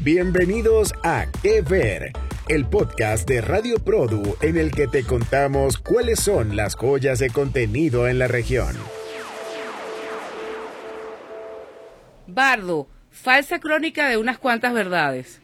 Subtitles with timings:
[0.00, 2.12] Bienvenidos a Que Ver,
[2.48, 7.30] el podcast de Radio Produ en el que te contamos cuáles son las joyas de
[7.30, 8.74] contenido en la región.
[12.26, 15.42] Bardo, falsa crónica de unas cuantas verdades.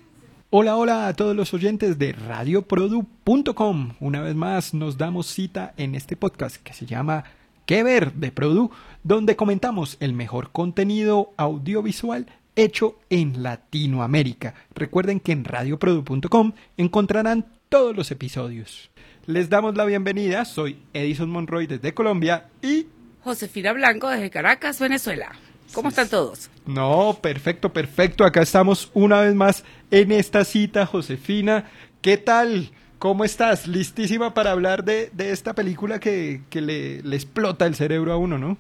[0.51, 3.95] Hola, hola a todos los oyentes de radioprodu.com.
[4.01, 7.25] Una vez más nos damos cita en este podcast que se llama
[7.67, 8.71] Que ver de Produ,
[9.03, 12.27] donde comentamos el mejor contenido audiovisual
[12.57, 14.55] hecho en Latinoamérica.
[14.75, 18.91] Recuerden que en radioprodu.com encontrarán todos los episodios.
[19.27, 22.87] Les damos la bienvenida, soy Edison Monroy desde Colombia y
[23.23, 25.33] Josefina Blanco desde Caracas, Venezuela.
[25.73, 26.51] ¿Cómo están todos?
[26.67, 28.25] No, perfecto, perfecto.
[28.25, 31.65] Acá estamos una vez más en esta cita, Josefina.
[32.03, 32.71] ¿Qué tal?
[32.99, 33.67] ¿Cómo estás?
[33.67, 38.59] Listísima para hablar de, esta película que, le, le explota el cerebro a uno, ¿no?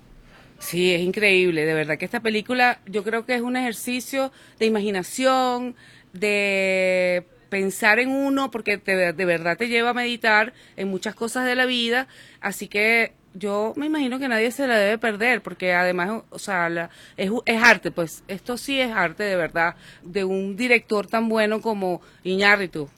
[0.64, 4.64] Sí, es increíble, de verdad que esta película yo creo que es un ejercicio de
[4.64, 5.77] imaginación,
[6.14, 11.54] de pensar en uno, porque de verdad te lleva a meditar en muchas cosas de
[11.54, 12.09] la vida,
[12.40, 16.90] así que yo me imagino que nadie se la debe perder, porque además, o sea,
[17.18, 21.60] es, es, arte, pues esto sí es arte de verdad, de un director tan bueno
[21.60, 22.88] como Iñárritu.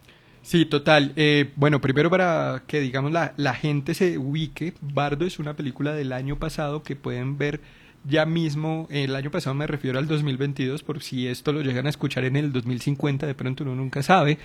[0.47, 1.13] Sí, total.
[1.17, 5.93] Eh, bueno, primero para que digamos la, la gente se ubique, Bardo es una película
[5.93, 7.61] del año pasado que pueden ver
[8.05, 11.91] ya mismo, el año pasado me refiero al 2022, por si esto lo llegan a
[11.91, 14.39] escuchar en el 2050, de pronto uno nunca sabe,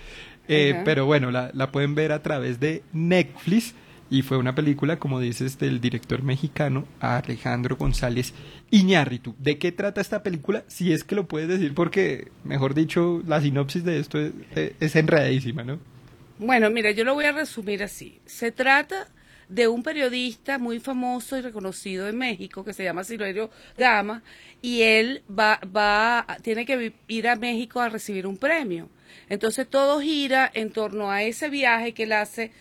[0.47, 3.75] eh, pero bueno, la, la, pueden ver a través de Netflix
[4.11, 8.33] y fue una película, como dices, del director mexicano Alejandro González
[8.69, 9.33] Iñárritu.
[9.39, 10.65] ¿De qué trata esta película?
[10.67, 14.33] Si es que lo puedes decir, porque, mejor dicho, la sinopsis de esto es,
[14.79, 15.79] es enredadísima, ¿no?
[16.39, 18.19] Bueno, mira, yo lo voy a resumir así.
[18.25, 19.07] Se trata
[19.47, 24.23] de un periodista muy famoso y reconocido en México que se llama Silverio Gama
[24.61, 28.89] y él va, va, tiene que ir a México a recibir un premio.
[29.29, 32.51] Entonces todo gira en torno a ese viaje que él hace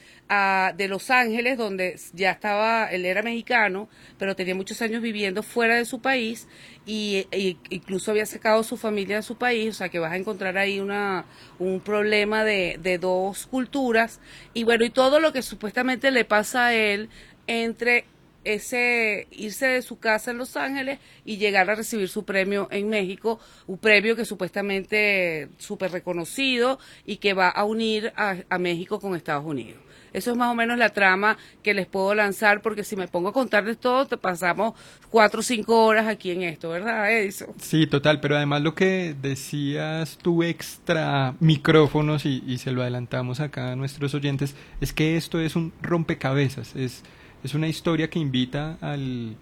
[0.76, 5.74] de Los Ángeles, donde ya estaba, él era mexicano, pero tenía muchos años viviendo fuera
[5.74, 6.46] de su país
[6.86, 7.26] y,
[7.70, 10.78] incluso había sacado su familia de su país, o sea que vas a encontrar ahí
[10.78, 11.24] una,
[11.58, 14.20] un problema de, de dos culturas.
[14.54, 17.08] Y bueno, y todo lo que supuestamente le pasa a él
[17.48, 18.04] entre
[18.44, 22.88] ese irse de su casa en Los Ángeles y llegar a recibir su premio en
[22.88, 29.14] México, un premio que supuestamente súper reconocido y que va a unir a México con
[29.14, 29.80] Estados Unidos.
[30.12, 33.28] Eso es más o menos la trama que les puedo lanzar, porque si me pongo
[33.28, 34.74] a contarles todo, te pasamos
[35.08, 37.48] cuatro o cinco horas aquí en esto, ¿verdad, Edison?
[37.60, 43.40] Sí, total, pero además lo que decías tú extra micrófonos y, y se lo adelantamos
[43.40, 47.04] acá a nuestros oyentes, es que esto es un rompecabezas, es,
[47.44, 49.36] es una historia que invita al,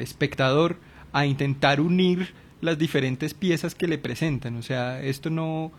[0.00, 0.76] espectador
[1.12, 5.70] a intentar unir las diferentes piezas que le presentan, o sea, esto no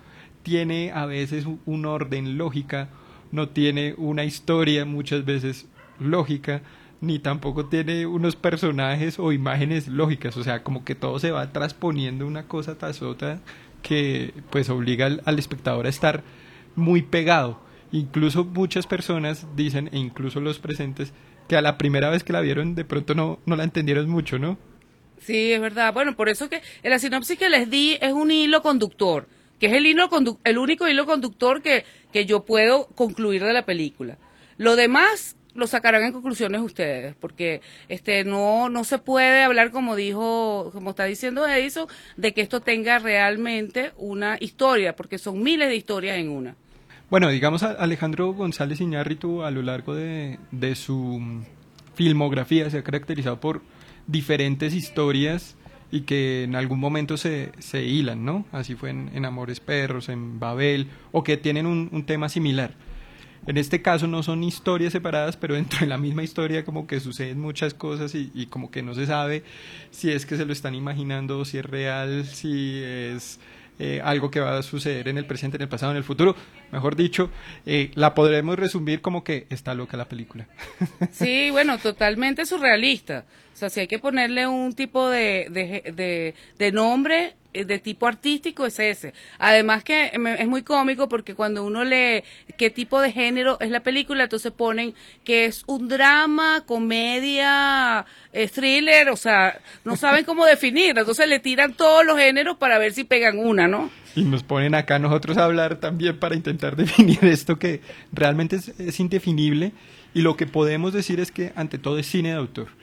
[0.43, 2.89] tiene a veces un orden lógica
[3.31, 5.67] no tiene una historia muchas veces
[5.99, 6.61] lógica,
[7.01, 11.51] ni tampoco tiene unos personajes o imágenes lógicas, o sea, como que todo se va
[11.51, 13.39] transponiendo una cosa tras otra
[13.81, 16.23] que pues obliga al, espectador a estar
[16.75, 17.59] muy pegado.
[17.91, 21.13] Incluso muchas personas dicen, e incluso los presentes,
[21.47, 24.37] que a la primera vez que la vieron de pronto no, no la entendieron mucho,
[24.37, 24.57] ¿no?
[25.19, 25.93] Sí, es verdad.
[25.93, 29.27] Bueno, por eso que la sinopsis que les di es un hilo conductor
[29.59, 30.09] que es el, hilo
[30.43, 34.17] el único hilo conductor que, que yo puedo concluir de la película.
[34.57, 39.95] Lo demás lo sacarán en conclusiones ustedes, porque este no no se puede hablar como
[39.95, 45.67] dijo, como está diciendo Edison, de que esto tenga realmente una historia, porque son miles
[45.67, 46.55] de historias en una.
[47.09, 51.43] Bueno, digamos Alejandro González Iñárritu a lo largo de, de su
[51.95, 53.63] filmografía se ha caracterizado por
[54.05, 55.57] diferentes historias
[55.91, 58.45] y que en algún momento se, se hilan, ¿no?
[58.51, 62.75] Así fue en, Amores Perros, en Babel, o que tienen un, tema similar.
[63.47, 66.99] En este caso no son historias separadas, pero dentro de la misma historia como que
[66.99, 69.43] suceden muchas cosas y, y como que no se sabe
[69.89, 73.39] si es que se lo están imaginando, si es real, si es
[73.79, 76.35] eh, algo que va a suceder en el presente, en el pasado, en el futuro.
[76.71, 77.31] Mejor dicho,
[77.65, 80.47] eh, la podremos resumir como que está loca la película.
[81.11, 83.25] Sí, bueno, totalmente surrealista.
[83.53, 88.65] O sea, si hay que ponerle un tipo de, de, de, nombre, de tipo artístico
[88.65, 89.13] es ese.
[89.37, 92.23] Además que es muy cómico porque cuando uno lee
[92.57, 94.93] qué tipo de género es la película, entonces ponen
[95.23, 101.39] que es un drama, comedia, eh, thriller, o sea, no saben cómo definir, entonces le
[101.39, 103.89] tiran todos los géneros para ver si pegan una, ¿no?
[104.15, 107.81] Y nos ponen acá nosotros a hablar también para intentar definir esto que
[108.11, 109.71] realmente es indefinible
[110.13, 112.78] y lo que podemos decir es que ante todo es cine de autor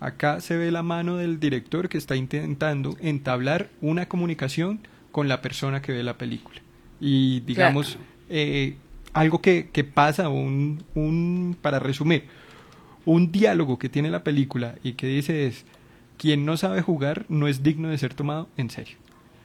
[0.00, 4.80] Acá se ve la mano del director que está intentando entablar una comunicación
[5.10, 6.60] con la persona que ve la película.
[7.00, 7.98] Y digamos,
[8.28, 8.76] eh,
[9.12, 12.24] algo que, que pasa, un, un, para resumir,
[13.04, 15.64] un diálogo que tiene la película y que dice es,
[16.16, 18.96] quien no sabe jugar no es digno de ser tomado en serio.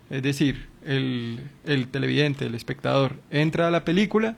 [0.10, 4.36] Es decir, el, el televidente, el espectador, entra a la película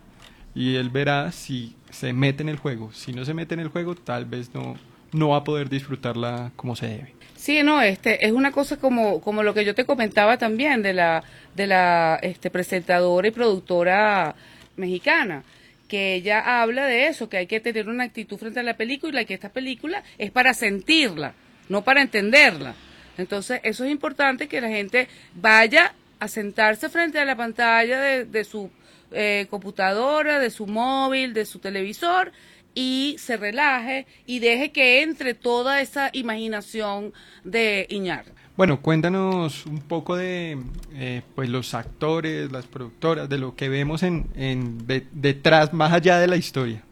[0.53, 2.91] y él verá si se mete en el juego.
[2.94, 4.75] Si no se mete en el juego, tal vez no,
[5.15, 7.13] no va a poder disfrutarla como se debe.
[7.35, 10.94] Sí, no, este es una cosa como como lo que yo te comentaba también de
[10.94, 11.23] la
[11.56, 14.35] de la este presentadora y productora
[14.75, 15.44] mexicana
[15.88, 19.21] que ella habla de eso, que hay que tener una actitud frente a la película
[19.21, 21.33] y que esta película es para sentirla,
[21.69, 22.73] no para entenderla.
[23.17, 28.25] Entonces, eso es importante que la gente vaya a sentarse frente a la pantalla de,
[28.25, 28.71] de su
[29.12, 32.31] eh, computadora, de su móvil, de su televisor
[32.75, 37.13] y se relaje y deje que entre toda esa imaginación
[37.44, 38.25] de Iñar.
[38.57, 40.57] Bueno, cuéntanos un poco de
[40.94, 46.19] eh, pues los actores, las productoras, de lo que vemos en, en detrás, más allá
[46.19, 46.83] de la historia.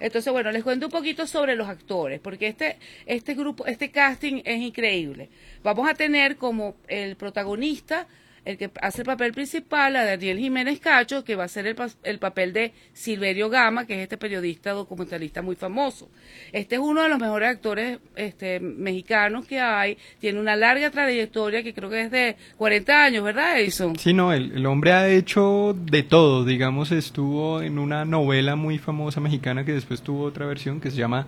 [0.00, 4.42] Entonces, bueno, les cuento un poquito sobre los actores, porque este, este grupo, este casting
[4.44, 5.28] es increíble.
[5.62, 8.06] Vamos a tener como el protagonista
[8.44, 11.76] el que hace el papel principal, a Daniel Jiménez Cacho, que va a ser el,
[12.02, 16.08] el, papel de Silverio Gama, que es este periodista documentalista muy famoso.
[16.52, 21.62] Este es uno de los mejores actores este, mexicanos que hay, tiene una larga trayectoria
[21.62, 23.96] que creo que es de 40 años, ¿verdad, Edison?
[23.96, 28.78] Sí, no, el, el hombre ha hecho de todo, digamos, estuvo en una novela muy
[28.78, 31.26] famosa mexicana que después tuvo otra versión que se llama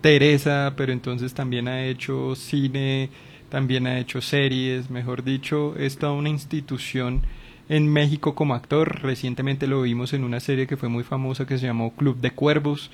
[0.00, 3.10] Teresa, pero entonces también ha hecho cine
[3.56, 7.22] también ha hecho series, mejor dicho, es toda una institución
[7.70, 9.00] en México como actor.
[9.00, 12.32] Recientemente lo vimos en una serie que fue muy famosa que se llamó Club de
[12.32, 12.90] Cuervos.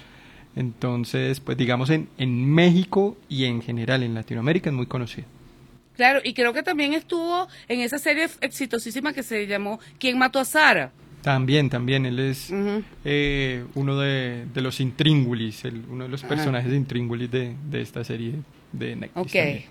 [0.55, 5.27] Entonces, pues digamos en, en México y en general en Latinoamérica es muy conocido.
[5.97, 10.39] Claro, y creo que también estuvo en esa serie exitosísima que se llamó ¿Quién mató
[10.39, 10.93] a Sara?
[11.23, 12.53] También, también, él es
[13.05, 17.81] eh, uno de, de, los intríngulis, el, uno de los personajes de intríngulis de, de,
[17.81, 18.35] esta serie
[18.73, 19.27] de Netflix.
[19.27, 19.67] Okay.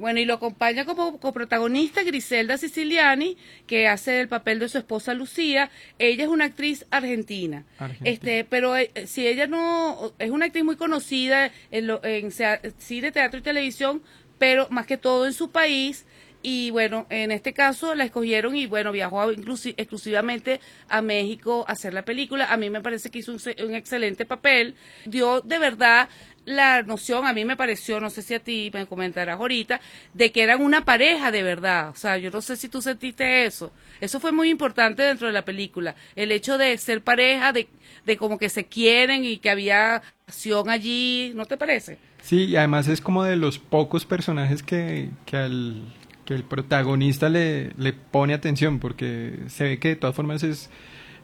[0.00, 3.36] Bueno, y lo acompaña como coprotagonista Griselda Siciliani,
[3.66, 5.70] que hace el papel de su esposa Lucía.
[5.98, 7.66] Ella es una actriz argentina.
[7.78, 8.10] argentina.
[8.10, 12.32] Este, pero eh, si ella no es una actriz muy conocida en, lo, en
[12.78, 14.02] cine, teatro y televisión,
[14.38, 16.06] pero más que todo en su país.
[16.42, 21.92] Y bueno, en este caso la escogieron y bueno, viajó exclusivamente a México a hacer
[21.92, 22.50] la película.
[22.50, 24.74] A mí me parece que hizo un, un excelente papel.
[25.04, 26.08] Dio de verdad
[26.44, 29.80] la noción, a mí me pareció, no sé si a ti me comentarás ahorita,
[30.14, 31.90] de que eran una pareja de verdad.
[31.90, 33.72] O sea, yo no sé si tú sentiste eso.
[34.00, 35.94] Eso fue muy importante dentro de la película.
[36.16, 37.68] El hecho de ser pareja, de,
[38.06, 41.98] de como que se quieren y que había acción allí, ¿no te parece?
[42.22, 45.82] Sí, y además es como de los pocos personajes que, que al
[46.30, 50.70] que el protagonista le, le pone atención, porque se ve que de todas formas es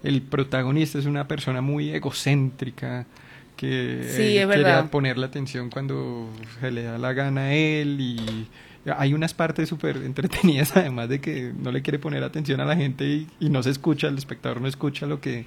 [0.02, 3.06] el protagonista es una persona muy egocéntrica,
[3.56, 6.28] que sí, eh, quiere poner la atención cuando
[6.60, 8.48] se le da la gana a él y
[8.96, 12.76] hay unas partes súper entretenidas además de que no le quiere poner atención a la
[12.76, 15.46] gente y, y, no se escucha, el espectador no escucha lo que,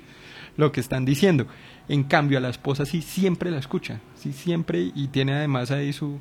[0.58, 1.48] lo que están diciendo.
[1.88, 5.94] En cambio a la esposa sí siempre la escucha, sí siempre y tiene además ahí
[5.94, 6.20] su,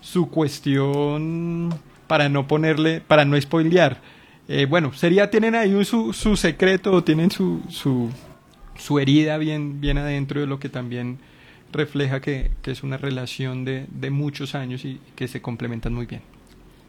[0.00, 1.74] su cuestión
[2.06, 4.00] para no ponerle, para no spoilear.
[4.46, 8.10] Eh, bueno, sería, tienen ahí un, su, su secreto, tienen su, su,
[8.76, 11.18] su herida bien, bien adentro de lo que también
[11.72, 16.06] refleja que, que es una relación de, de, muchos años y que se complementan muy
[16.06, 16.22] bien.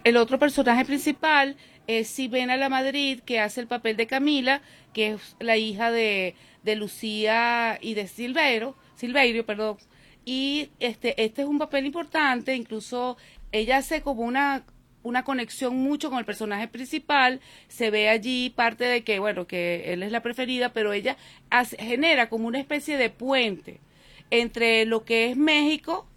[0.04, 1.56] El otro personaje principal
[1.88, 4.62] es Sibena La Madrid, que hace el papel de Camila,
[4.94, 9.78] que es la hija de, de Lucía y de Silveiro, Silverio, perdón.
[10.26, 13.18] Y este, este es un papel importante, incluso
[13.52, 14.64] ella hace como una
[15.06, 19.94] una conexión mucho con el personaje principal, se ve allí parte de que, bueno, que
[19.94, 21.16] él es la preferida, pero ella
[21.52, 23.80] hace, genera como una especie de puente
[24.32, 26.08] entre lo que es México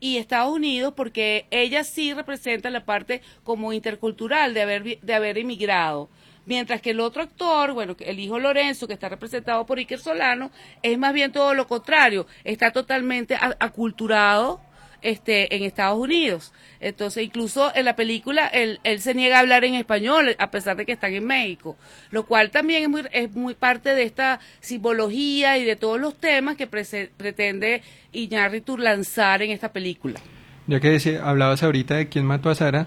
[0.00, 5.38] y Estados Unidos, porque ella sí representa la parte como intercultural de haber, de haber
[5.38, 6.10] emigrado.
[6.44, 10.50] Mientras que el otro actor, bueno, el hijo Lorenzo, que está representado por Iker Solano,
[10.82, 14.60] es más bien todo lo contrario, está totalmente aculturado
[15.02, 16.52] este, en Estados Unidos.
[16.80, 20.76] Entonces, incluso en la película, él, él, se niega a hablar en español, a pesar
[20.76, 21.76] de que están en México,
[22.10, 26.16] lo cual también es muy, es muy parte de esta simbología y de todos los
[26.16, 26.82] temas que pre
[27.16, 27.82] pretende
[28.12, 30.20] Iñárritu lanzar en esta película.
[30.66, 32.86] Ya que decía, hablabas ahorita de quién mató a Sara,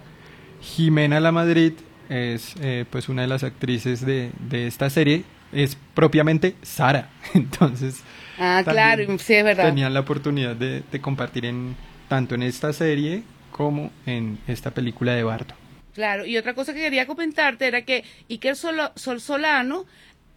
[0.61, 1.73] Jimena La Madrid
[2.09, 7.09] es eh, pues una de las actrices de, de esta serie, es propiamente Sara.
[7.33, 8.03] Entonces,
[8.37, 9.65] ah, claro, sí, es verdad.
[9.65, 11.75] Tenían la oportunidad de, de compartir en,
[12.07, 15.55] tanto en esta serie como en esta película de Bardo.
[15.93, 19.85] Claro, y otra cosa que quería comentarte era que Iker Sol, Sol Solano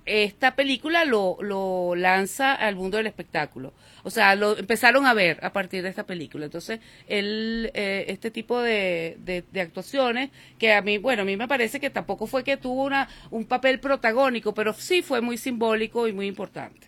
[0.08, 3.72] esta película lo, lo lanza al mundo del espectáculo.
[4.04, 6.46] O sea, lo empezaron a ver a partir de esta película.
[6.46, 11.46] Entonces, él, eh, este tipo de, de, actuaciones, que a mí, bueno, a mí me
[11.46, 16.08] parece que tampoco fue que tuvo una, un papel protagónico, pero sí fue muy simbólico
[16.08, 16.87] y muy importante.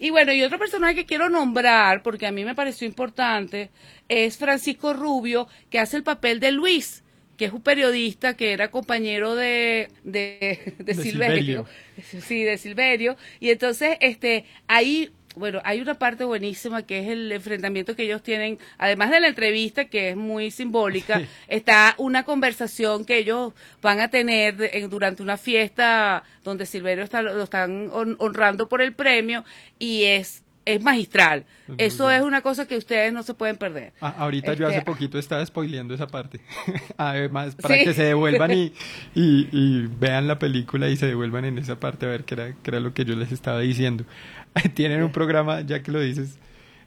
[0.00, 3.70] Y bueno, y otro personaje que quiero nombrar, porque a mí me pareció importante,
[4.08, 7.04] es Francisco Rubio, que hace el papel de Luis
[7.36, 11.64] que es un periodista que era compañero de, de, Silverio.
[12.02, 13.16] Sí, de Silverio.
[13.40, 18.22] Y entonces, este, ahí bueno, hay una parte buenísima que es el enfrentamiento que ellos
[18.22, 24.00] tienen, además de la entrevista que es muy simbólica, está una conversación que ellos van
[24.00, 29.44] a tener durante una fiesta donde Silverio está, lo están honrando por el premio
[29.78, 31.44] y es es magistral.
[31.78, 33.92] Eso es una cosa que ustedes no se pueden perder.
[34.00, 36.40] Ah, ahorita yo hace este, poquito estaba spoileando esa parte.
[36.96, 38.72] Además, para que se devuelvan y,
[39.14, 42.70] y, vean la película y se devuelvan en esa parte a ver qué era, qué
[42.70, 44.04] era lo que yo les estaba diciendo.
[44.74, 46.38] Tienen un programa, ya que lo dices,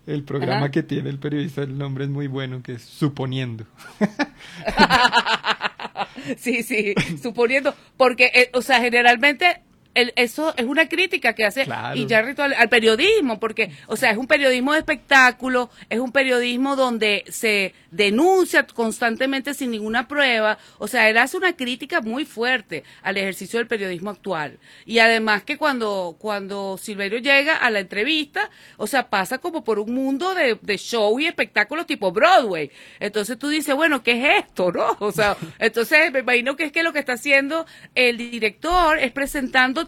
[0.06, 3.66] el programa que tiene el periodista, el nombre es muy bueno, que es Suponiendo.
[6.38, 9.62] sí, sí, suponiendo, porque, eh, o sea, generalmente
[9.94, 14.18] eso es una crítica que hace y ya al, al, periodismo, porque, o sea, es
[14.18, 20.88] un periodismo de espectáculo, es un periodismo donde se denuncia constantemente sin ninguna prueba, o
[20.88, 24.58] sea, él hace una crítica muy fuerte al ejercicio del periodismo actual.
[24.86, 29.80] Y además que cuando, cuando Silverio llega a la entrevista, o sea, pasa como por
[29.80, 32.72] un mundo de, de show y espectáculos tipo Broadway.
[33.00, 34.98] Entonces tú dices, bueno, ¿qué es esto, no?
[35.00, 39.12] O sea, entonces me imagino que es que lo que está haciendo el director es
[39.12, 39.83] presentando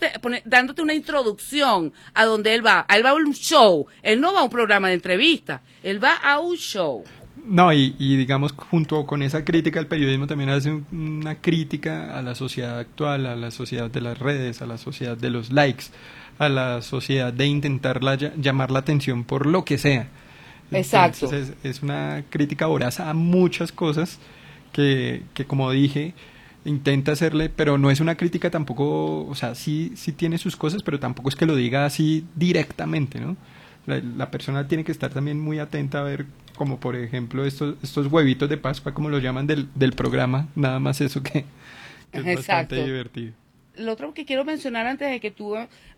[0.45, 2.85] dándote una introducción a donde él va.
[2.89, 6.15] Él va a un show, él no va a un programa de entrevista, él va
[6.15, 7.03] a un show.
[7.45, 12.33] No, y, digamos, junto con esa crítica, el periodismo también hace una crítica a la
[12.33, 15.85] sociedad actual, a la sociedad de las redes, a la sociedad de los likes,
[16.39, 18.01] a la sociedad de intentar
[18.37, 20.07] llamar la atención por lo que sea.
[20.71, 21.25] Exacto.
[21.25, 24.17] Entonces, es, es, una crítica voraz a muchas cosas
[24.73, 26.15] que, que como dije,
[26.65, 30.83] intenta hacerle, pero no es una crítica tampoco, o sea, sí, sí tiene sus cosas,
[30.83, 33.37] pero tampoco es que lo diga así directamente, ¿no?
[33.85, 38.07] La, persona tiene que estar también muy atenta a ver, como por ejemplo estos, estos
[38.07, 41.45] huevitos de Pascua, como lo llaman del, del programa, nada más eso que,
[42.11, 43.33] es bastante divertido.
[43.75, 45.55] Lo otro que quiero mencionar antes de que tú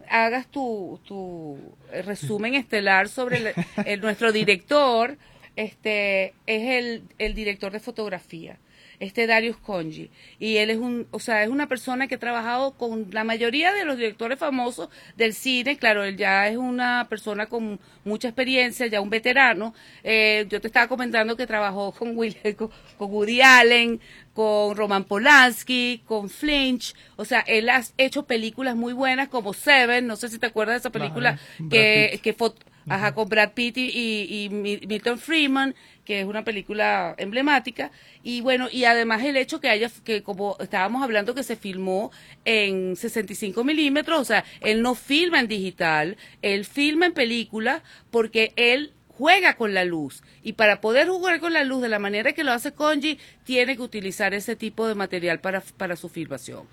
[0.10, 1.58] hagas tu, tu
[2.04, 3.54] resumen estelar sobre
[3.86, 5.18] el, nuestro director,
[5.56, 8.58] este es el, el director de fotografía
[9.00, 10.10] este Darius Conji.
[10.40, 13.74] Y él es un, o sea, es una persona que ha trabajado con la mayoría
[13.74, 15.78] de los directores famosos del cine.
[15.78, 19.74] Claro, él ya es una persona con mucha experiencia, ya un veterano.
[20.04, 24.00] Eh, yo te estaba comentando que trabajó con, Will, con, Woody Allen,
[24.34, 26.96] con Roman Polanski, con Flinch.
[27.16, 30.76] O sea, él ha hecho películas muy buenas como Seven, no sé si te acuerdas
[30.76, 31.40] de esa película
[31.70, 32.52] que, que fue
[32.90, 35.76] Ajá, con Brad Pitt y, Milton Freeman,
[36.08, 37.92] que es una película emblemática.
[38.24, 42.14] Y bueno, y además el hecho que haya, que como estábamos hablando, que se filmó
[42.46, 48.54] en 65 milímetros, o sea, él no filma en digital, él filma en película porque
[48.56, 50.24] él juega con la luz.
[50.44, 53.76] Y para poder jugar con la luz de la manera que lo hace Conji, tiene
[53.76, 56.68] que utilizar ese tipo de material para, para su filmación.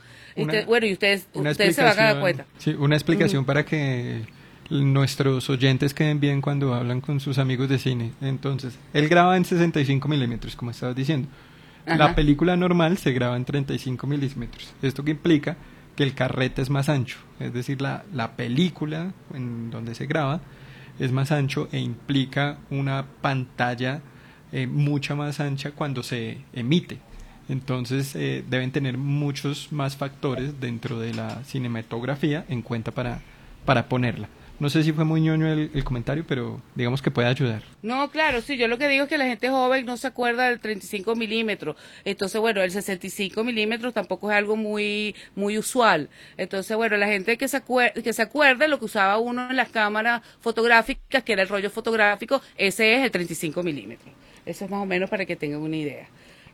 [0.68, 2.46] bueno, y ustedes, ustedes se van a dar cuenta.
[2.58, 4.22] Sí, una explicación para que
[4.70, 8.12] nuestros oyentes queden bien cuando hablan con sus amigos de cine.
[8.20, 11.28] Entonces, él graba en 65 milímetros, como estabas diciendo.
[11.86, 14.72] La película normal se graba en 35 milímetros.
[14.80, 15.56] Esto que implica
[15.96, 17.18] que el carrete es más ancho.
[17.38, 20.40] Es decir, la, la película en donde se graba
[20.98, 24.00] es más ancho e implica una pantalla
[24.52, 26.98] eh, mucha más ancha cuando se emite.
[27.48, 33.20] Entonces eh, deben tener muchos más factores dentro de la cinematografía en cuenta para,
[33.64, 34.28] para ponerla.
[34.60, 37.62] No sé si fue muy ñoño el, comentario, pero digamos que puede ayudar.
[37.82, 40.48] No, claro, sí, yo lo que digo es que la gente joven no se acuerda
[40.48, 41.76] del 35 milímetros.
[42.04, 46.08] Entonces, bueno, el 65 milímetros tampoco es algo muy muy usual.
[46.36, 49.56] Entonces, bueno, la gente que se, acuerde, que se acuerde lo que usaba uno en
[49.56, 54.14] las cámaras fotográficas, que era el rollo fotográfico, ese es el 35 milímetros.
[54.46, 56.06] Eso es más o menos para que tengan una idea.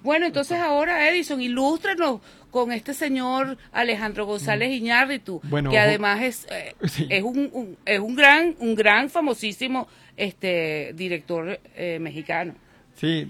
[0.03, 4.73] Bueno, entonces ahora, Edison, ilústrenos con este señor Alejandro González mm.
[4.73, 5.41] Iñárritu,
[5.71, 6.75] que además es, eh,
[7.09, 12.55] es, un, es un gran, un gran famosísimo este director eh, mexicano.
[12.95, 13.27] Sí,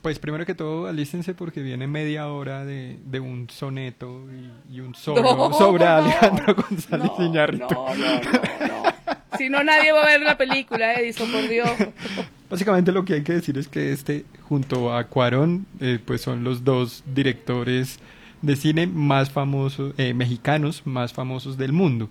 [0.00, 4.24] pues primero que todo, alístense porque viene media hora de, de un soneto
[4.70, 7.74] y, un solo sobre Alejandro González Iñárritu.
[7.74, 11.70] No, no, no, Si no, nadie va a ver la película, Edison, por Dios.
[12.50, 16.44] básicamente lo que hay que decir es que este, junto a Cuarón, eh, pues son
[16.44, 17.98] los dos directores
[18.42, 22.08] de cine más famosos, eh, mexicanos más famosos del mundo.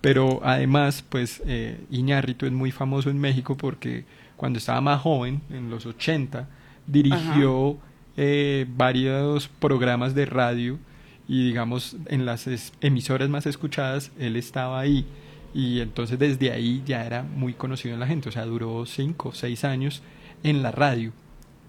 [0.00, 4.04] Pero además, pues eh, Iñárritu es muy famoso en México porque
[4.36, 6.48] cuando estaba más joven, en los 80,
[6.86, 7.78] dirigió
[8.16, 10.78] eh, varios programas de radio
[11.26, 12.46] y digamos en las
[12.80, 15.06] emisoras más escuchadas él estaba ahí
[15.54, 19.28] y entonces desde ahí ya era muy conocido en la gente, o sea, duró cinco
[19.28, 20.02] o seis años
[20.42, 21.12] en la radio.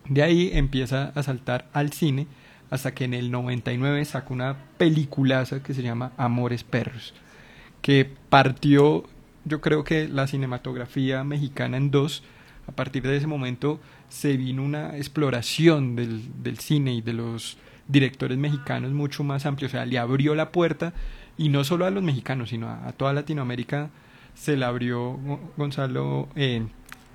[0.09, 2.27] De ahí empieza a saltar al cine
[2.71, 7.13] hasta que en el 99 sacó una peliculaza que se llama Amores Perros,
[7.83, 9.05] que partió,
[9.45, 12.23] yo creo que la cinematografía mexicana en dos,
[12.67, 17.57] a partir de ese momento se vino una exploración del, del cine y de los
[17.87, 20.93] directores mexicanos mucho más amplio, o sea, le abrió la puerta
[21.37, 23.89] y no solo a los mexicanos, sino a, toda Latinoamérica
[24.33, 25.19] se le abrió
[25.57, 26.65] Gonzalo eh,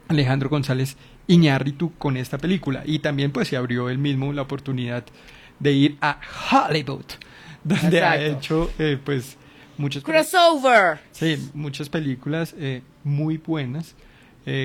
[0.09, 0.97] Alejandro González
[1.27, 2.83] Iñárritu con esta película.
[2.85, 5.05] Y también pues se abrió él mismo la oportunidad
[5.59, 6.19] de ir a
[6.51, 7.05] Hollywood
[7.65, 9.37] donde ha hecho eh, pues
[9.77, 10.99] muchas crossover.
[11.13, 13.95] Sí muchas películas eh, muy buenas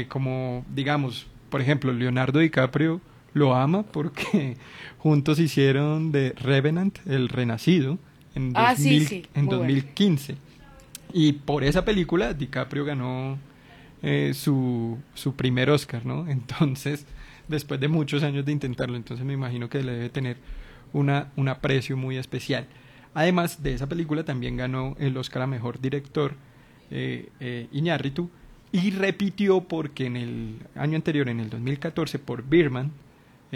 [0.08, 3.02] como digamos por ejemplo Leonardo DiCaprio
[3.34, 4.58] lo ama porque
[4.98, 8.00] juntos hicieron de Revenant el Renacido
[8.36, 10.36] en, ah, en 2015.
[11.14, 13.38] Y por esa película DiCaprio ganó
[14.04, 16.28] eh, su, su primer Oscar, ¿no?
[16.30, 17.06] Entonces,
[17.48, 20.38] después de muchos años de intentarlo, entonces me imagino que le debe tener
[20.94, 22.68] una, un aprecio muy especial.
[23.14, 26.36] Además de esa película también ganó el Oscar a Mejor Director
[26.92, 28.30] eh, eh, Iñárritu
[28.72, 32.92] y repitió porque en el año anterior, en el 2014, por Birman,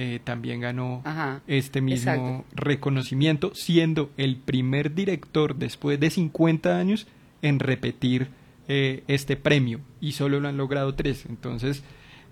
[0.01, 1.03] eh, también ganó
[1.45, 7.05] este mismo reconocimiento, siendo el primer director después de 50 años
[7.41, 8.29] en repetir
[8.69, 11.25] eh, este premio y solo lo han logrado tres.
[11.27, 11.83] Entonces,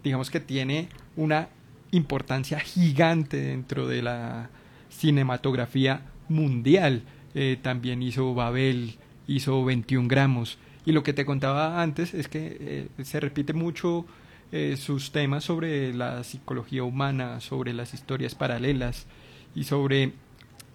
[0.01, 1.49] digamos que tiene una
[1.91, 4.49] importancia gigante dentro de la
[4.89, 7.03] cinematografía mundial.
[7.35, 8.95] Eh, también hizo Babel,
[9.27, 10.57] hizo 21 gramos.
[10.85, 14.05] Y lo que te contaba antes es que se repite mucho
[14.53, 19.05] eh, sus temas sobre la psicología humana, sobre las historias paralelas
[19.53, 20.13] y sobre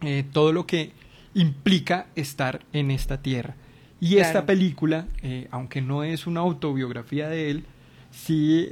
[0.03, 0.93] eh, todo lo que
[1.33, 3.55] implica estar en esta tierra.
[3.99, 7.65] Y esta película, eh, aunque no es una autobiografía de él,
[8.11, 8.69] sí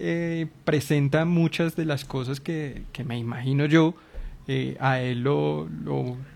[0.65, 3.95] presenta muchas de las cosas que, que me imagino yo
[4.81, 5.69] a él lo,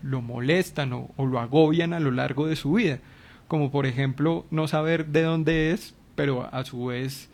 [0.01, 2.99] lo, molestan o, o, lo agobian a lo largo de su vida.
[3.49, 7.29] Como por ejemplo no saber de dónde es, pero a su vez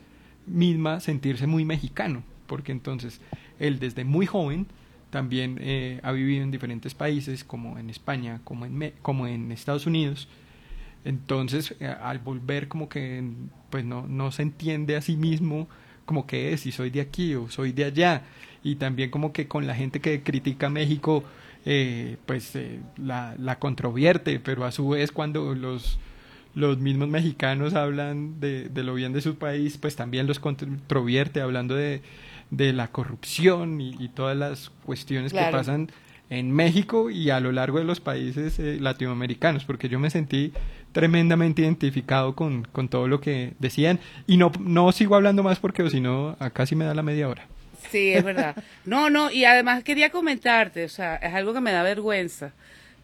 [0.51, 3.21] misma sentirse muy mexicano, porque entonces
[3.59, 4.67] él desde muy joven
[5.11, 9.85] también eh, ha vivido en diferentes países, como en España, como en, como en Estados
[9.85, 10.27] Unidos.
[11.03, 13.23] Entonces, eh, al volver como que
[13.69, 15.67] pues no, no se entiende a sí mismo
[16.05, 18.23] como que es, si soy de aquí o soy de allá.
[18.63, 21.23] Y también como que con la gente que critica México,
[21.65, 22.57] eh, pues
[22.97, 25.99] la, la controvierte, pero a su vez cuando los
[26.53, 31.41] los mismos mexicanos hablan de, de, lo bien de su país, pues también los controvierte
[31.41, 32.01] hablando de,
[32.51, 35.89] de la corrupción y, todas las cuestiones que pasan
[36.29, 40.53] en México y a lo largo de los países eh, latinoamericanos, porque yo me sentí
[40.91, 45.89] tremendamente identificado con, con, todo lo que decían y no, no sigo hablando más porque
[45.89, 47.47] si no, casi me da la media hora.
[47.89, 48.55] Sí, es verdad.
[48.85, 52.51] No, no, y además quería comentarte, o sea, es algo que me da vergüenza,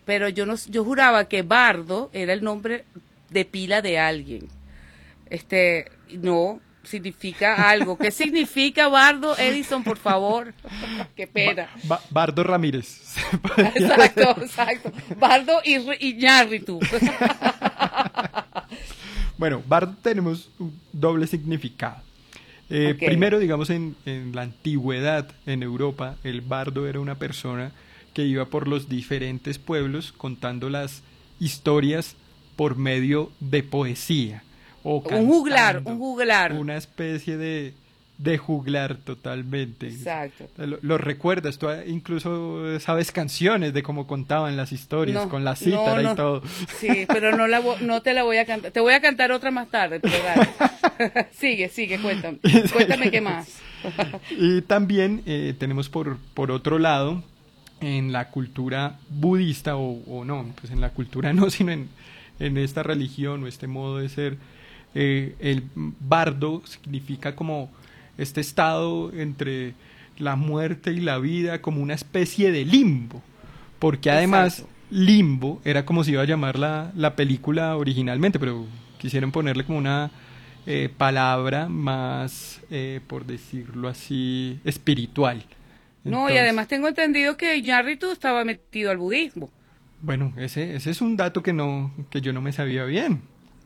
[0.05, 2.85] pero yo no yo juraba que Bardo era el nombre
[3.29, 4.47] de pila de alguien.
[5.29, 7.97] Este, no, significa algo.
[7.97, 10.53] ¿Qué significa Bardo Edison, por favor?
[11.15, 11.69] Qué pena.
[12.09, 13.17] Bardo Ramírez.
[13.75, 14.91] exacto, exacto.
[15.17, 16.79] Bardo y Iñárritu.
[19.37, 22.01] bueno, Bardo tenemos un doble significado.
[22.69, 27.71] Eh, primero, digamos, en, en la antigüedad en Europa, el bardo era una persona
[28.13, 31.01] que iba por los diferentes pueblos contando las
[31.39, 32.17] historias
[32.57, 34.43] por medio de poesía.
[34.83, 36.53] O un juglar, un juglar.
[36.53, 37.73] Una especie de,
[38.17, 39.87] de juglar totalmente.
[39.87, 40.47] Exacto.
[40.57, 46.15] Lo, recuerdas, tú incluso sabes canciones de cómo contaban las historias, con la cítara y
[46.15, 46.41] todo.
[46.79, 48.71] Sí, pero no, la, no te la voy a cantar.
[48.71, 50.15] Te voy a cantar otra más tarde, pero
[51.31, 52.39] sigue, sigue, cuéntame.
[52.73, 53.59] Cuéntame qué más.
[54.31, 57.23] y también eh, tenemos por, por otro lado,
[57.81, 61.89] en la cultura budista, o, o no, pues en la cultura no, sino en,
[62.39, 64.37] en esta religión o este modo de ser,
[64.95, 67.69] eh, el bardo significa como
[68.17, 69.73] este estado entre
[70.17, 73.21] la muerte y la vida, como una especie de limbo,
[73.79, 78.65] porque además limbo era como se iba a llamar la, la película originalmente, pero
[78.97, 80.11] quisieron ponerle como una
[80.65, 85.43] eh, palabra más, eh, por decirlo así, espiritual.
[86.03, 89.49] no, y además tengo entendido que Iñárritu estaba metido al budismo.
[90.01, 93.21] Bueno, ese, ese es un dato que, no, que yo no me sabía bien.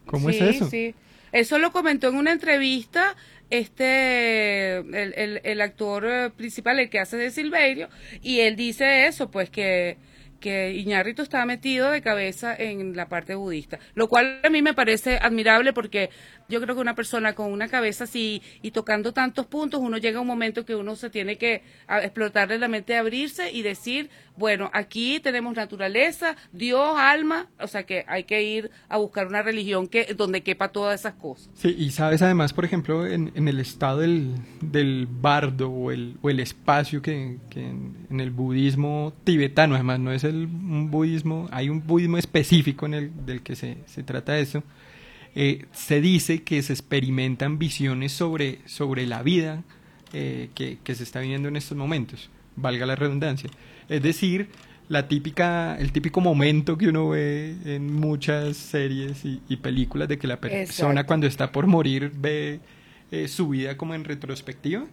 [0.05, 0.69] ¿Cómo es eso?
[0.69, 0.95] Sí,
[1.31, 3.15] eso lo comentó en una entrevista
[3.49, 7.89] este el, el, el actor eh, principal, el que hace de Silverio,
[8.21, 9.97] y él dice eso, pues que
[10.41, 14.73] que Iñárritu estaba metido de cabeza en la parte budista, lo cual a mí me
[14.73, 16.09] parece admirable porque
[16.51, 20.19] yo creo que una persona con una cabeza así y tocando tantos puntos, uno llega
[20.19, 24.69] a un momento que uno se tiene que explotarle la mente, abrirse y decir, bueno,
[24.73, 29.87] aquí tenemos naturaleza, Dios, alma, o sea que hay que ir a buscar una religión
[29.87, 31.49] que donde quepa todas esas cosas.
[31.53, 36.29] Sí, y sabes además, por ejemplo, en, el estado del, del bardo o el, o
[36.29, 41.85] el espacio que, en, el budismo tibetano, además no es el un budismo, hay un
[41.85, 44.63] budismo específico en el del que se, se trata eso,
[45.35, 49.63] eh, se dice que se experimentan visiones sobre, sobre la vida
[50.13, 53.49] eh, que, se está viviendo en estos momentos, valga la redundancia.
[53.87, 54.49] Es decir,
[54.89, 60.27] la típica, el típico momento que uno ve en muchas series y, películas de que
[60.27, 62.59] la persona cuando está por morir ve
[63.11, 64.85] eh, su vida como en retrospectiva.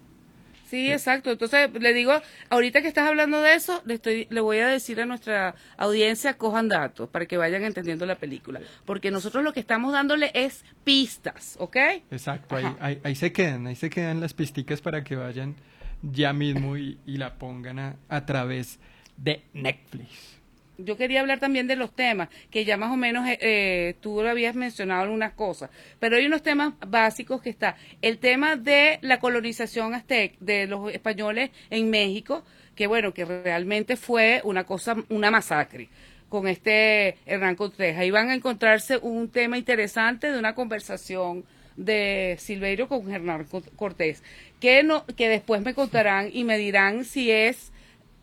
[0.69, 1.31] Sí, exacto.
[1.31, 2.13] Entonces, le digo,
[2.51, 6.35] ahorita que estás hablando de eso, le, estoy, le voy a decir a nuestra audiencia,
[6.35, 8.61] cojan datos para que vayan entendiendo la película.
[8.85, 11.77] Porque nosotros lo que estamos dándole es pistas, ¿ok?
[12.11, 15.57] Exacto, ahí, ahí, se quedan, ahí se quedan las pisticas para que vayan
[16.03, 18.79] ya mismo y, la pongan a, a través
[19.17, 20.38] de Netflix
[20.79, 24.23] yo quería hablar también de los temas, que ya más o menos eh, eh, tú
[24.23, 27.77] lo habías mencionado algunas cosas, pero hay unos temas básicos que está.
[28.01, 33.97] El tema de la colonización aztec de los españoles en México, que bueno, que realmente
[33.97, 35.89] fue una cosa, una masacre
[36.29, 37.97] con este Hernán Cortés.
[37.97, 41.45] Ahí van a encontrarse un tema interesante de una conversación
[41.77, 44.23] de Silverio con Hernán Cortés,
[44.61, 47.73] que, no, que después me contarán y me dirán si es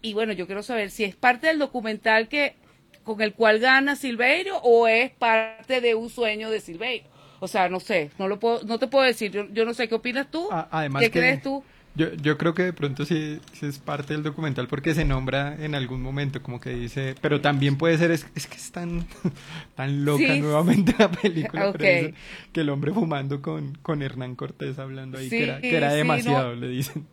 [0.05, 2.55] y bueno, yo quiero saber si es parte del documental que
[3.03, 7.07] con el cual gana Silverio o es parte de un sueño de Silverio.
[7.39, 9.31] O sea, no sé, no lo puedo, no te puedo decir.
[9.31, 10.47] Yo, yo no sé qué opinas tú.
[10.51, 11.63] Ah, además ¿Qué crees tú?
[11.95, 15.73] Yo, yo creo que de pronto sí, es parte del documental porque se nombra en
[15.75, 19.07] algún momento, como que dice, pero también puede ser, es, que es tan,
[19.75, 22.13] tan loca nuevamente la película, que
[22.53, 26.67] el hombre fumando con, con Hernán Cortés hablando ahí, que era, que era demasiado, le
[26.67, 27.07] dicen.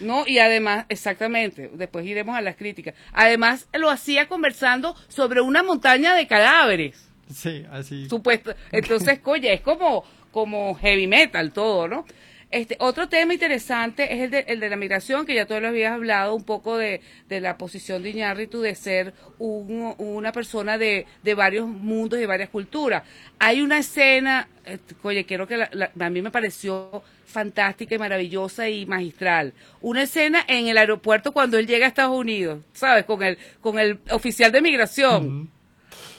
[0.00, 2.94] No, y además, exactamente, después iremos a las críticas.
[3.12, 7.08] Además, lo hacía conversando sobre una montaña de cadáveres.
[7.32, 8.08] Sí, así.
[8.08, 8.54] Supuesto.
[8.72, 12.04] Entonces, oye, es como, como heavy metal todo, ¿no?
[12.50, 15.68] Este, otro tema interesante es el de, el de la migración, que ya tú lo
[15.68, 20.78] habías hablado un poco de, de la posición de Iñárritu de ser un, una persona
[20.78, 23.02] de, de varios mundos y varias culturas.
[23.38, 28.86] Hay una escena, eh, oye, quiero que a mí me pareció fantástica y maravillosa y
[28.86, 29.52] magistral.
[29.82, 33.04] Una escena en el aeropuerto cuando él llega a Estados Unidos, ¿sabes?
[33.04, 35.50] Con el, con el oficial de migración.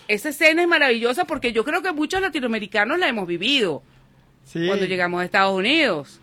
[0.08, 3.82] Esa escena es maravillosa porque yo creo que muchos latinoamericanos la hemos vivido
[4.54, 6.20] cuando llegamos a Estados Unidos.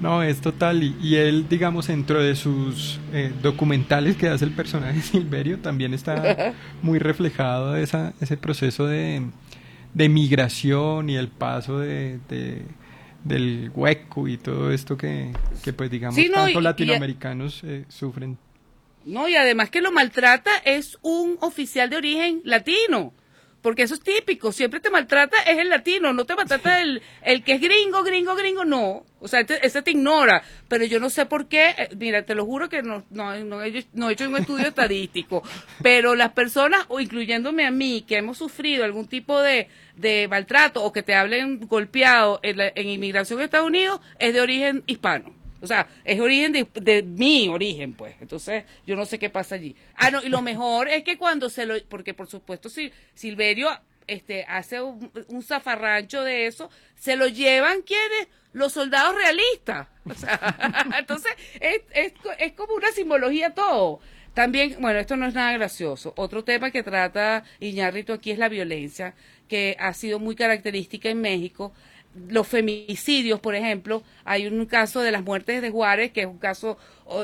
[0.00, 0.82] No, es total.
[0.82, 6.54] Y, él, digamos, dentro de sus eh, documentales que hace el personaje Silverio, también está
[6.82, 9.22] muy reflejado esa, ese proceso de,
[9.92, 12.18] de migración y el paso de,
[13.24, 18.38] del hueco y todo esto que, que pues, digamos, tanto latinoamericanos eh, sufren.
[19.04, 23.12] No, y además que lo maltrata es un oficial de origen latino
[23.62, 27.44] porque eso es típico, siempre te maltrata es el latino, no te maltrata el, el
[27.44, 31.26] que es gringo, gringo, gringo, no, o sea, ese te ignora, pero yo no sé
[31.26, 34.68] por qué, eh, mira, te lo juro que no, no, no, he, hecho un estudio
[34.68, 35.42] estadístico,
[35.82, 40.82] pero las personas, o incluyéndome a mí, que hemos sufrido algún tipo de, de maltrato
[40.82, 45.39] o que te hablen golpeado en, en inmigración a Estados Unidos, es de origen hispano.
[45.60, 48.14] O sea, es origen de, mi origen, pues.
[48.20, 49.76] Entonces, yo no sé qué pasa allí.
[49.94, 53.68] Ah, no, y lo mejor es que cuando se lo, porque por supuesto si Silverio
[54.06, 59.88] este, hace un, zafarrancho de eso, se lo llevan quienes, los soldados realistas.
[60.04, 64.00] O sea, entonces es, es, es como una simbología todo.
[64.34, 66.14] También, bueno, esto no es nada gracioso.
[66.16, 69.14] Otro tema que trata Iñárritu aquí es la violencia,
[69.48, 71.72] que ha sido muy característica en México
[72.28, 76.38] los femicidios, por ejemplo, hay un caso de las muertes de Juárez, que es un
[76.38, 76.76] caso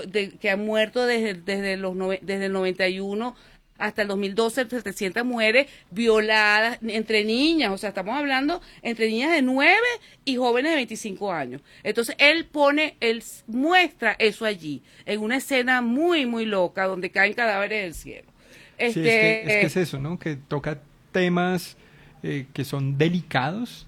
[0.06, 3.34] de, que ha muerto desde, desde, los, desde el 91
[3.78, 9.42] hasta el 2012, 700 mujeres violadas entre niñas, o sea, estamos hablando entre niñas de
[9.42, 9.76] 9
[10.24, 11.62] y jóvenes de 25 años.
[11.82, 17.34] Entonces, él pone, él muestra eso allí, en una escena muy, muy loca, donde caen
[17.34, 18.32] cadáveres del cielo.
[18.78, 20.18] Este, es, que, es, eso, ¿no?
[20.18, 20.80] Que toca
[21.12, 21.76] temas
[22.22, 23.86] eh, que son delicados,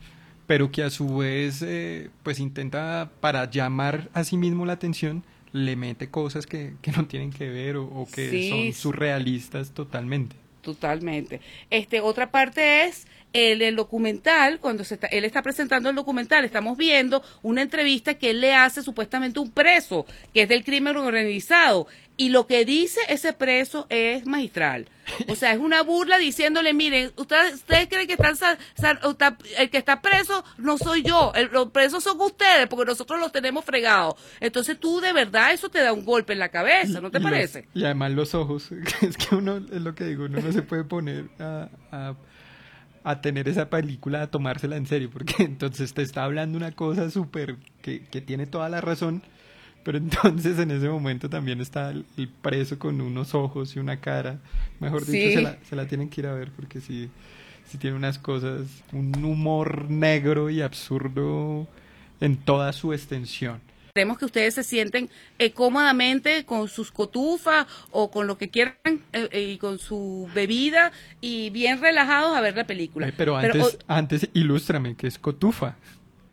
[0.49, 5.23] pero que a su vez eh, pues intenta para llamar a sí mismo la atención
[5.53, 8.49] le mete cosas que, que no tienen que ver o, o que Sí.
[8.51, 10.35] son surrealistas totalmente.
[10.63, 11.41] Totalmente.
[11.71, 16.45] Este, otra parte es el, el documental, cuando se está, él está presentando el documental,
[16.45, 20.97] estamos viendo una entrevista que él le hace supuestamente un preso, que es del crimen
[20.97, 24.87] organizado, y lo que dice ese preso es magistral.
[25.29, 28.59] O sea, es una burla diciéndole, miren, ustedes, ustedes creen que están,
[29.59, 33.33] el que está preso no soy yo, el- los presos son ustedes, porque nosotros los
[33.33, 34.15] tenemos fregados.
[34.41, 37.23] Entonces tú de verdad eso te da un golpe en la cabeza, ¿no te Y
[37.23, 37.69] los- parece?
[37.75, 38.71] y además los ojos,
[39.03, 42.15] es que uno, es lo que digo, uno no se puede poner a, a,
[43.05, 47.11] a tener esa película, a tomársela en serio, porque entonces te está hablando una cosa
[47.11, 49.23] súper que, que tiene toda la razón,
[49.85, 54.01] pero entonces en ese momento también está el, el preso con unos ojos y una
[54.01, 54.39] cara,
[54.81, 55.35] mejor dicho, Sí.
[55.35, 57.09] se la, se la tienen que ir a ver, porque sí,
[57.71, 61.67] sí tiene unas cosas, un humor negro y absurdo
[62.21, 63.61] en toda su extensión.
[63.95, 65.11] Queremos que ustedes se sienten
[65.41, 70.29] eh, cómodamente con sus cotufas o con lo que quieran eh, eh, y con su
[70.35, 73.09] bebida y bien relajados a ver la película.
[73.09, 75.77] Eh, pero antes, o- antes ilústrame, que es cotufa.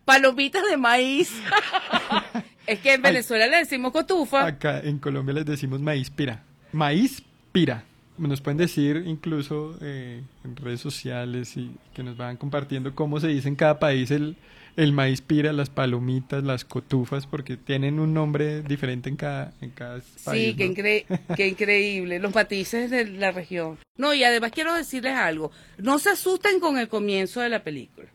[0.04, 1.32] palomitas de maíz.
[2.68, 4.46] es que en Venezuela le decimos cotufa.
[4.46, 6.44] Acá en Colombia les decimos maíz pira.
[6.72, 7.84] Maíz pira.
[8.18, 13.28] Nos pueden decir incluso eh, en redes sociales y que nos van compartiendo cómo se
[13.28, 14.38] dice en cada país el,
[14.78, 19.70] el maíz pira, las palomitas, las cotufas, porque tienen un nombre diferente en cada, en
[19.72, 20.48] cada país.
[20.48, 20.74] Sí, qué, ¿no?
[20.74, 23.78] incre- qué increíble, los matices de la región.
[23.98, 28.08] No, y además quiero decirles algo, no se asusten con el comienzo de la película.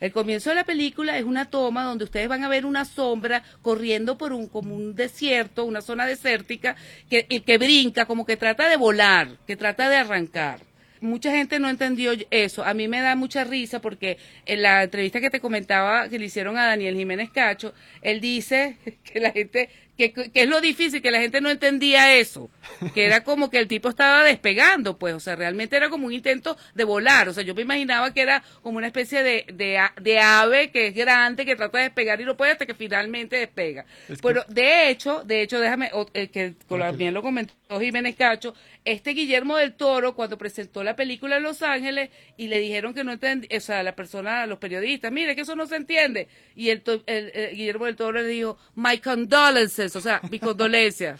[0.00, 3.42] El comienzo de la película es una toma donde ustedes van a ver una sombra
[3.62, 6.76] corriendo por un como un desierto, una zona desértica
[7.08, 10.60] que que brinca, como que trata de volar, que trata de arrancar.
[11.04, 12.64] Mucha gente no entendió eso.
[12.64, 16.24] A mí me da mucha risa porque en la entrevista que te comentaba que le
[16.24, 21.00] hicieron a Daniel Jiménez Cacho, él dice que la gente que, que es lo difícil,
[21.02, 22.50] que la gente no entendía eso,
[22.94, 26.12] que era como que el tipo estaba despegando, pues, o sea, realmente era como un
[26.12, 29.78] intento de volar, o sea, yo me imaginaba que era como una especie de, de,
[29.78, 32.74] a- de ave que es grande, que trata de despegar y no puede hasta que
[32.74, 33.84] finalmente despega.
[34.08, 36.54] Es que- Pero de hecho, de hecho, déjame, eh, que
[36.96, 38.54] bien lo comentó Jiménez Cacho,
[38.84, 43.02] este Guillermo del Toro, cuando presentó la película en Los Ángeles y le dijeron que
[43.02, 46.28] no entendía, o sea, la persona, los periodistas, mire que eso no se entiende.
[46.54, 51.16] Y el, el- el Guillermo del Toro le dijo, my condolences, o sea, mi condolencia.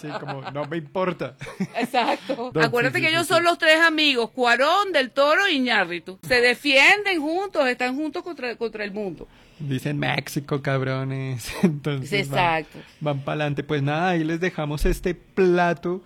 [0.00, 1.36] Sí, como no me importa.
[1.78, 2.52] Exacto.
[2.60, 6.18] Acuérdate sí, que sí, ellos sí, son los tres amigos, Cuarón, Del Toro y Ñarritu.
[6.26, 9.28] Se defienden juntos, están juntos contra, contra el mundo.
[9.58, 11.52] Dicen México, cabrones.
[11.62, 12.78] Entonces van- Exacto.
[13.00, 13.62] van para adelante.
[13.62, 16.02] Pues nada, ahí les dejamos este plato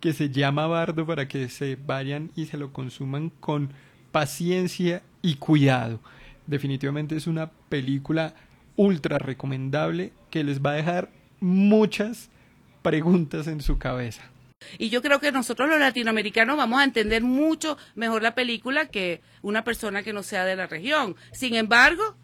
[0.00, 3.72] que se llama bardo para que se vayan y se lo consuman con
[4.12, 6.00] paciencia y cuidado.
[6.46, 8.34] Definitivamente es una película
[8.76, 11.10] ultra recomendable que les va a dejar
[11.44, 12.30] muchas
[12.82, 14.22] preguntas en su cabeza.
[14.78, 19.20] Y yo creo que nosotros los latinoamericanos vamos a entender mucho mejor la película que
[19.42, 21.16] una persona que no sea de la región.
[21.32, 22.16] Sin embargo,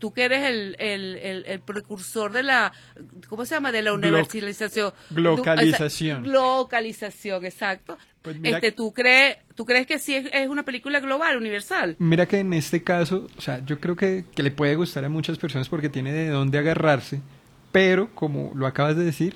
[0.00, 2.72] tú que eres el, el, el, el precursor de la,
[3.28, 3.70] ¿cómo se llama?
[3.70, 4.92] De la universalización.
[5.10, 6.24] glocalización.
[6.24, 7.96] Tú- o sea, glocalización, exacto.
[8.22, 11.94] Pues este, ¿tú, crees, ¿Tú crees que sí es, es una película global, universal?
[12.00, 15.08] Mira que en este caso, o sea, yo creo que, que le puede gustar a
[15.08, 17.20] muchas personas porque tiene de dónde agarrarse,
[17.76, 19.34] pero como lo acabas de decir,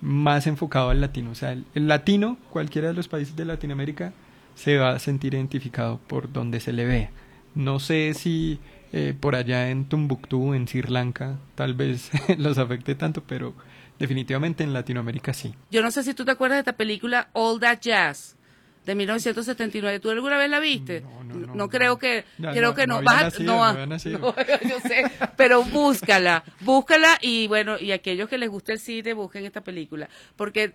[0.00, 1.32] más enfocado al latino.
[1.32, 4.14] O sea, el, latino, cualquiera de los países de Latinoamérica,
[4.54, 7.10] se va a sentir identificado por donde se le vea.
[7.54, 8.58] No sé si
[8.94, 13.52] eh, por allá en Tumbuctú, en Sri Lanka, tal vez los afecte tanto, pero
[13.98, 15.54] definitivamente en Latinoamérica sí.
[15.70, 18.38] Yo no sé si tú te acuerdas de esta película All That Jazz
[18.84, 19.98] de 1979.
[20.00, 21.00] ¿Tú alguna vez la viste?
[21.00, 21.98] No, no, no, creo no.
[21.98, 23.00] que Ya, creo que no.
[23.00, 24.18] no había Vas nacido, no, no ha- había nacido.
[24.18, 24.34] no,
[24.68, 25.04] yo sé,
[25.36, 30.08] pero búscala, búscala y bueno, y aquellos que les guste el cine busquen esta película,
[30.36, 30.74] porque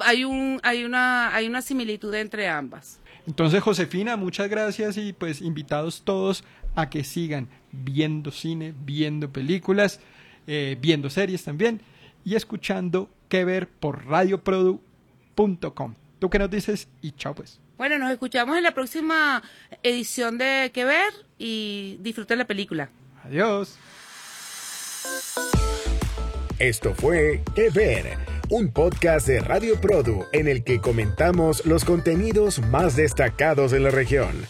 [0.00, 3.00] hay un hay una hay una similitud entre ambas.
[3.26, 6.44] Entonces, Josefina, muchas gracias y pues invitados todos
[6.76, 10.00] a que sigan viendo cine, viendo películas,
[10.46, 11.80] eh, viendo series también
[12.24, 15.94] y escuchando que ver por radioprodu.com.
[16.18, 16.88] ¿Tú qué nos dices?
[17.02, 17.60] Y chao pues.
[17.76, 19.42] Bueno, nos escuchamos en la próxima
[19.82, 22.90] edición de Que ver y disfruten la película.
[23.24, 23.76] Adiós.
[26.58, 28.16] Esto fue Que Ver,
[28.48, 33.90] un podcast de Radio Produ en el que comentamos los contenidos más destacados de la
[33.90, 34.46] región.